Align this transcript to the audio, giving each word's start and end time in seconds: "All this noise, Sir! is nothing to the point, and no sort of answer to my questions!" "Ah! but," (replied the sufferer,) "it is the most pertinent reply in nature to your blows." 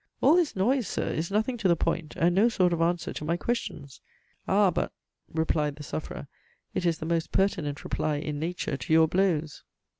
"All 0.19 0.35
this 0.35 0.55
noise, 0.55 0.87
Sir! 0.87 1.09
is 1.09 1.29
nothing 1.29 1.57
to 1.57 1.67
the 1.67 1.75
point, 1.75 2.15
and 2.15 2.33
no 2.33 2.49
sort 2.49 2.73
of 2.73 2.81
answer 2.81 3.13
to 3.13 3.23
my 3.23 3.37
questions!" 3.37 4.01
"Ah! 4.47 4.71
but," 4.71 4.91
(replied 5.31 5.75
the 5.75 5.83
sufferer,) 5.83 6.27
"it 6.73 6.87
is 6.87 6.97
the 6.97 7.05
most 7.05 7.31
pertinent 7.31 7.83
reply 7.83 8.15
in 8.15 8.39
nature 8.39 8.75
to 8.77 8.93
your 8.93 9.07
blows." 9.07 9.61